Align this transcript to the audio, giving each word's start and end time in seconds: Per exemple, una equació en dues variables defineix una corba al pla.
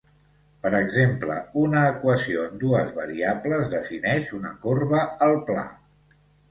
Per 0.61 0.69
exemple, 0.77 1.35
una 1.65 1.83
equació 1.91 2.47
en 2.47 2.57
dues 2.65 2.91
variables 2.97 3.71
defineix 3.77 4.35
una 4.43 4.59
corba 4.67 5.09
al 5.29 5.41
pla. 5.51 5.73